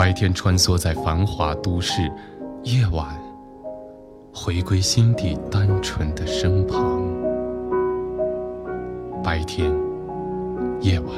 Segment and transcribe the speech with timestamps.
[0.00, 2.10] 白天穿梭在繁华都市，
[2.62, 3.06] 夜晚
[4.32, 7.02] 回归心底单纯的身旁。
[9.22, 9.70] 白天，
[10.80, 11.10] 夜晚。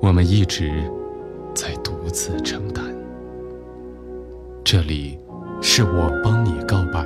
[0.00, 0.88] 我们一直
[1.52, 2.84] 在独自承担。
[4.62, 5.18] 这里
[5.60, 7.04] 是我帮你告白。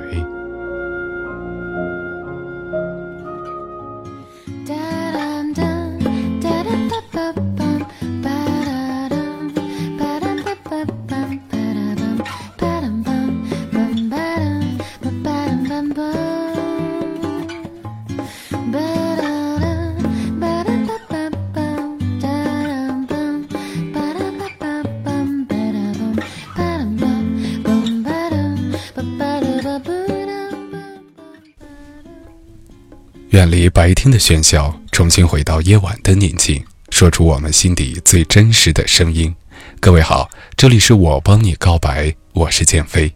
[33.35, 39.35] 远离白天的喧嚣，重新回到夜晚的宁静，说出我们心底最真实的声音。
[39.81, 43.13] 各位好，这里是我帮你告白，我是建飞。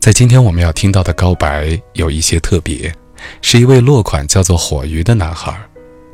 [0.00, 2.90] 在今天我们要听到的告白有一些特别，
[3.42, 5.54] 是一位落款叫做火鱼的男孩，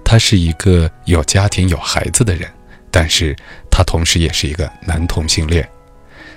[0.04, 2.50] 他是一个有家庭有孩子的人，
[2.90, 3.36] 但是
[3.70, 5.64] 他同时也是一个男同性恋，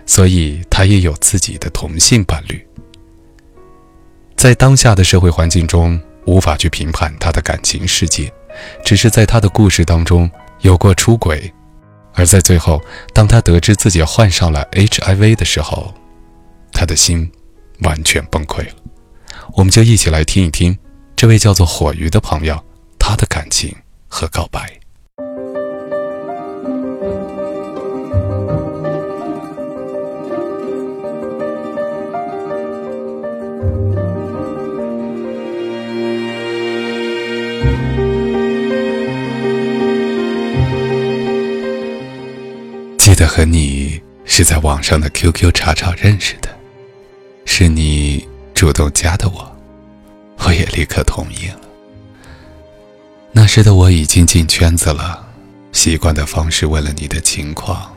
[0.05, 2.63] 所以他也有自己的同性伴侣。
[4.35, 5.99] 在当下的社会环境中。
[6.25, 8.31] 无法去评判他的感情世界，
[8.83, 10.29] 只是在他的故事当中
[10.61, 11.53] 有过出轨，
[12.13, 12.81] 而在最后，
[13.13, 15.93] 当他得知自己患上了 HIV 的时候，
[16.71, 17.31] 他的心
[17.81, 18.73] 完全崩溃了。
[19.53, 20.77] 我们就一起来听一听
[21.15, 22.61] 这位叫做火鱼的朋友
[22.97, 23.73] 他的感情
[24.07, 24.84] 和告白。
[43.15, 46.49] 得和你是在网上的 QQ 查找认识的，
[47.45, 49.57] 是你主动加的我，
[50.39, 51.61] 我也立刻同意了。
[53.31, 55.27] 那时的我已经进圈子了，
[55.71, 57.91] 习惯的方式问了你的情况，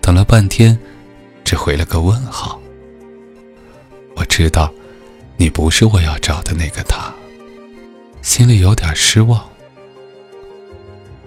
[0.00, 0.78] 等了半天，
[1.44, 2.60] 只回了个问号。
[4.14, 4.72] 我知道，
[5.36, 7.12] 你不是我要找的那个他，
[8.22, 9.42] 心里有点失望。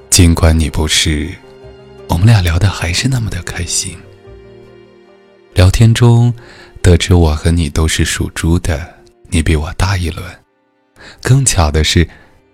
[0.09, 1.29] 尽管你不是。
[2.13, 3.97] 我们俩聊的还是那么的开心。
[5.56, 6.31] 聊天中，
[6.79, 8.88] 得知我和你都是属猪的，
[9.29, 10.23] 你比我大一轮。
[11.23, 12.07] 更巧的是，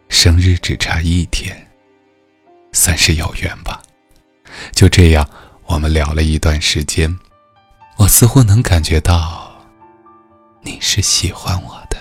[0.08, 1.68] 生日只差一天，
[2.72, 3.82] 算是有缘吧。
[4.72, 5.30] 就这样，
[5.66, 7.14] 我们聊了一段时间，
[7.98, 9.62] 我似乎能感觉到，
[10.62, 11.98] 你是喜欢我的。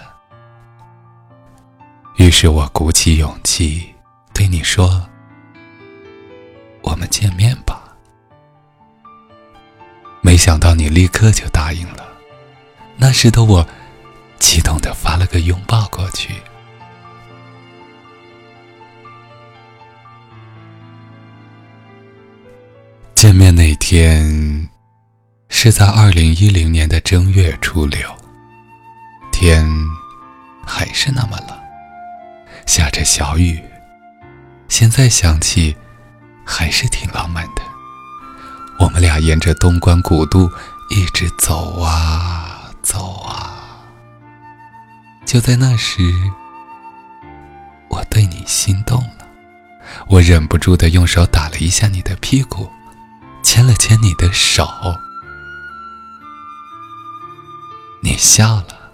[2.19, 3.85] 于是我鼓起勇气
[4.33, 5.05] 对你说。
[6.99, 7.81] 我们见面吧。
[10.21, 12.05] 没想到你立刻就答应了，
[12.97, 13.65] 那时的我
[14.41, 16.35] 激动的发了个拥抱过去。
[23.15, 24.69] 见面那天
[25.49, 28.13] 是在二零一零年的正月初六，
[29.31, 29.65] 天
[30.67, 31.57] 还是那么冷，
[32.67, 33.63] 下着小雨。
[34.69, 35.77] 现在想起。
[36.51, 37.63] 还是挺浪漫的。
[38.79, 40.51] 我们俩沿着东关古渡
[40.89, 43.85] 一直走啊走啊，
[45.27, 46.01] 就在那时，
[47.91, 49.27] 我对你心动了。
[50.09, 52.71] 我忍不住的用手打了一下你的屁股，
[53.43, 54.67] 牵了牵你的手，
[58.03, 58.93] 你笑了，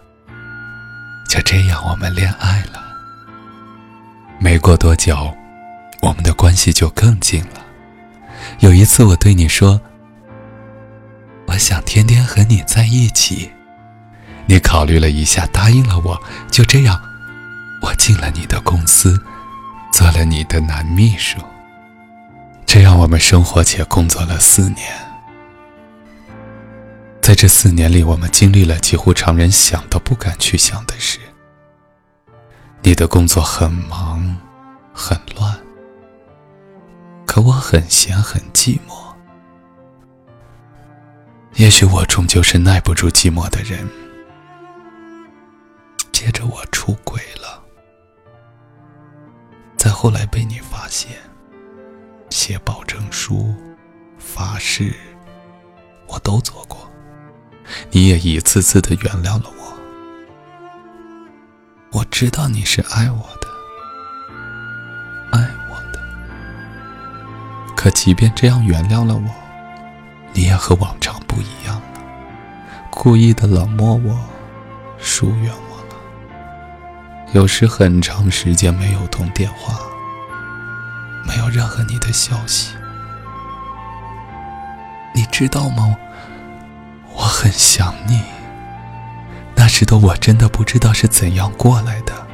[1.28, 2.82] 就这样我们恋爱了。
[4.40, 5.32] 没过多久，
[6.02, 7.64] 我们的关系就更近了。
[8.60, 9.80] 有一次，我对你说
[11.48, 13.50] ：“我想天天和你在一起。”
[14.46, 16.22] 你考虑了一下，答应了我。
[16.50, 17.00] 就这样，
[17.82, 19.18] 我进了你的公司，
[19.90, 21.38] 做了你的男秘书。
[22.66, 24.92] 这样，我们生活且工作了四年。
[27.22, 31.18] 在这四年里，我们经历了几乎常人想都不敢去想的事。
[32.82, 34.36] 你的工作很忙，
[34.92, 35.43] 很乱，
[37.34, 39.12] 可我很闲，很寂寞。
[41.54, 43.84] 也许我终究是耐不住寂寞的人。
[46.12, 47.60] 接着我出轨了，
[49.76, 51.10] 再后来被你发现，
[52.30, 53.52] 写保证书、
[54.16, 54.94] 发誓，
[56.06, 56.88] 我都做过，
[57.90, 59.76] 你也一次次的原谅了我。
[61.98, 63.43] 我知道你是爱我的，
[67.84, 69.30] 可即便这样原谅了我，
[70.32, 71.82] 你也和往常不一样了，
[72.88, 74.18] 故意的冷漠我，
[74.96, 75.96] 疏远我了。
[77.34, 79.78] 有时很长时间没有通电话，
[81.26, 82.70] 没有任何你的消息，
[85.14, 85.94] 你知道吗？
[87.12, 88.22] 我很想你。
[89.56, 92.26] 那时的我真的不知道是怎样过来的，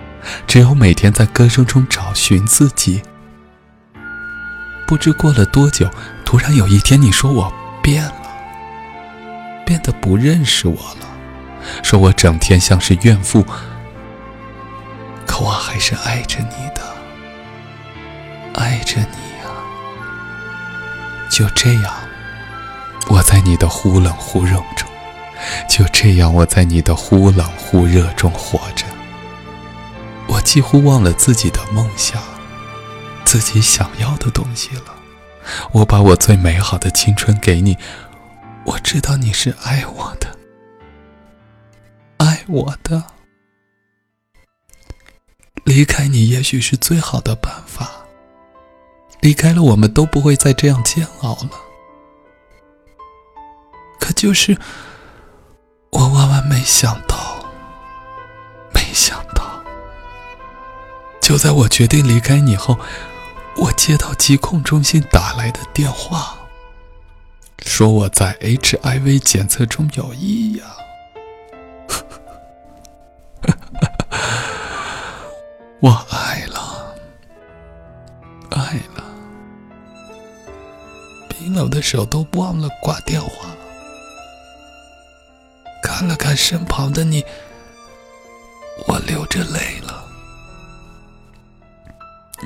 [0.46, 3.02] 只有每天在歌声中找寻自己。
[4.90, 5.88] 不知过了多久，
[6.24, 8.12] 突然有一天你说我变了，
[9.64, 11.06] 变得不认识我了，
[11.80, 13.46] 说我整天像是怨妇。
[15.24, 16.82] 可我还是爱着你的，
[18.54, 19.04] 爱着你
[19.44, 19.52] 呀。
[21.30, 21.94] 就这样，
[23.06, 24.88] 我在你的忽冷忽热中，
[25.68, 28.84] 就这样我在你的忽冷忽热中活着。
[30.26, 32.20] 我几乎忘了自己的梦想，
[33.30, 34.92] 自己想要的东西了。
[35.70, 37.78] 我把我最美好的青春给你，
[38.64, 40.36] 我知道你是爱我的，
[42.16, 43.04] 爱我的。
[45.62, 47.88] 离开你也许是最好的办法。
[49.20, 51.50] 离开了，我们都不会再这样煎熬了。
[54.00, 54.58] 可就是
[55.92, 57.48] 我万万没想到，
[58.74, 59.62] 没想到，
[61.22, 62.76] 就在我决定离开你后，
[63.56, 66.38] 我接到疾控中心打来的电话，
[67.66, 70.66] 说我在 HIV 检测中有异样。
[75.80, 76.94] 我爱了，
[78.50, 79.04] 爱了，
[81.28, 83.50] 冰冷的手都忘了挂电话，
[85.82, 87.24] 看了看身旁的你，
[88.86, 89.99] 我流着泪了，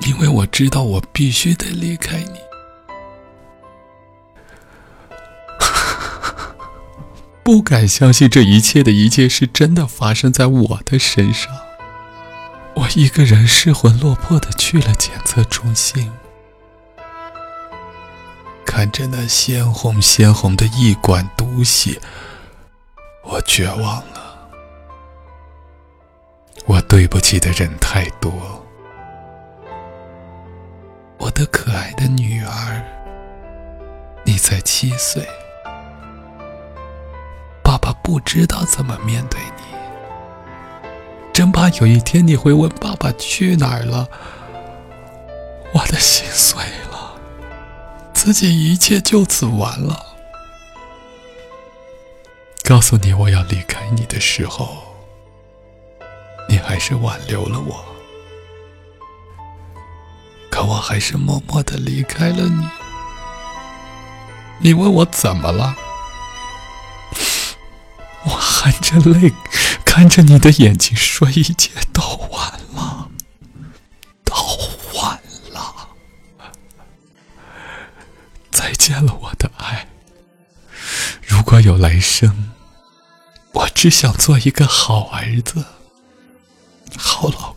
[0.06, 2.38] 因为我知道我必须得离开你，
[7.42, 11.50] 不敢相信这一切的一切是真的发生在我的身上。
[12.74, 16.12] 我一个人失魂落魄的去了检测中心，
[18.66, 22.00] 看着那鲜红鲜红的一管毒血，
[23.22, 24.50] 我绝望了。
[26.66, 28.63] 我对不起的人太多，
[31.46, 32.82] 可爱的女儿，
[34.24, 35.26] 你才七岁，
[37.62, 39.64] 爸爸不知道怎么面对你。
[41.32, 44.08] 真怕有一天你会问爸爸去哪儿了，
[45.72, 46.60] 我的心碎
[46.92, 47.14] 了，
[48.12, 50.00] 自己一切就此完了。
[52.62, 54.84] 告诉你我要离开你的时候，
[56.48, 57.84] 你还是挽留了我，
[60.64, 62.68] 我还是默默的离开了你。
[64.60, 65.76] 你问我怎么了，
[68.24, 69.32] 我含着泪。
[69.84, 72.02] 看着你的眼睛，说一切都
[72.32, 73.08] 完了，
[74.24, 74.34] 都
[74.98, 75.20] 完
[75.52, 75.88] 了。
[78.50, 79.86] 再见了，我的爱。
[81.24, 82.50] 如果有来生，
[83.52, 85.64] 我只想做一个好儿子，
[86.98, 87.53] 好老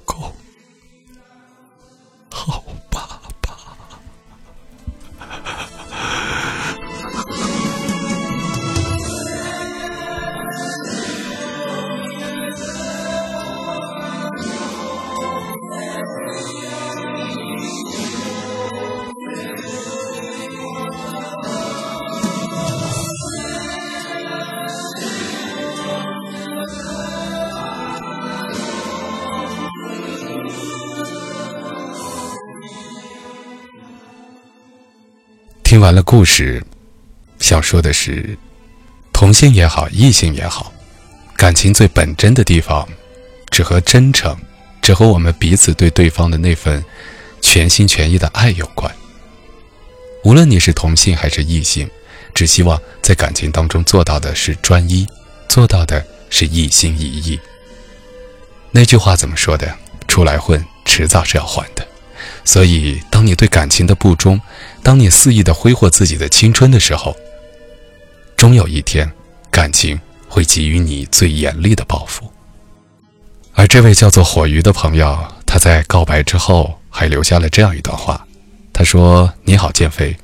[35.77, 36.63] 听完了故事，
[37.38, 38.36] 想说的是，
[39.13, 40.74] 同性也好，异性也好，
[41.36, 42.89] 感情最本真的地方，
[43.51, 44.36] 只和真诚，
[44.81, 46.84] 只和我们彼此对对方的那份
[47.41, 48.91] 全心全意的爱有关。
[50.24, 51.88] 无论你是同性还是异性，
[52.34, 55.05] 只希望在感情当中做到的是专一，
[55.48, 57.39] 做到的是一心一意。
[58.72, 59.72] 那句话怎么说的？
[60.07, 61.88] 出来混，迟早是要还的。
[62.43, 64.41] 所以，当你对感情的不忠，
[64.84, 67.15] 当你肆意的挥霍自己的青春的时候，
[68.36, 69.12] 终有一天，
[69.51, 72.31] 感情会给予你最严厉的报复。
[73.53, 78.25] 而这位叫做火鱼的朋友，他在告白之后还留下了这样一段话。
[78.72, 80.15] 他说：“你好，建飞，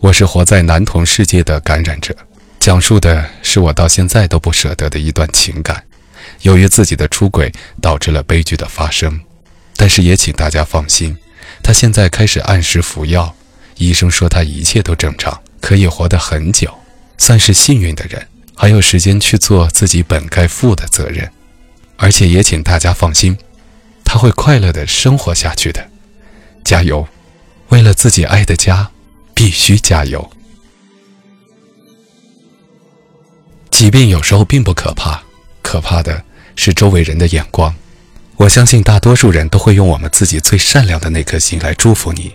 [0.00, 2.14] 我是活在男同世界的感染者，
[2.60, 5.82] 讲述的是我到现在都不舍得的一段情感。
[6.42, 7.50] 由于自己的出轨，
[7.80, 9.18] 导致了悲剧的发生。
[9.74, 11.16] 但是也请大家放心，
[11.62, 13.34] 他现在开始按时服药，
[13.76, 16.72] 医生说他一切都正常，可以活得很久，
[17.18, 21.30] 算是幸运的人，还有时间去做自己本该负的责任。
[21.96, 23.38] 而且也请大家放心，
[24.04, 25.88] 他会快乐的生活下去的，
[26.64, 27.06] 加油！”
[27.70, 28.90] 为了自己爱的家，
[29.34, 30.30] 必须加油。
[33.70, 35.22] 疾病有时候并不可怕，
[35.62, 36.22] 可怕的
[36.54, 37.74] 是周围人的眼光。
[38.36, 42.32] 我相信大多数人都会用我们自己最善良的那颗心来祝福你，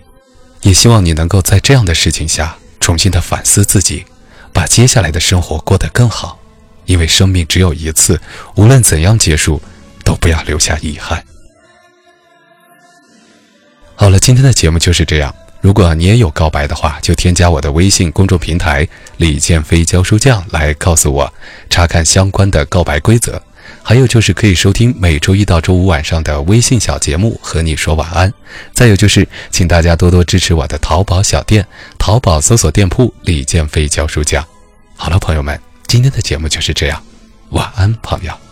[0.61, 4.05] 也希望你能够在这样的事情下重新的反思自己，
[4.53, 6.39] 把接下来的生活过得更好。
[6.85, 8.19] 因为生命只有一次，
[8.55, 9.61] 无论怎样结束，
[10.03, 11.23] 都不要留下遗憾。
[13.95, 15.33] 好了，今天的节目就是这样。
[15.61, 18.87] 如果你也有告白的话，就添加我的微信公众平台
[19.17, 21.33] “李建飞教书匠”来告诉我，
[21.69, 23.41] 查看相关的告白规则。
[23.83, 28.31] 还有就是可以收听每周一到周五晚上的微信小节目，和你说晚安。
[28.73, 31.65] 再有就是，请大家多多支持我的淘宝小店，
[31.97, 34.45] 淘宝搜索店铺“李建飞教书匠”。
[34.95, 37.03] 好了，朋友们，今天的节目就是这样，
[37.49, 38.50] 晚安，朋友。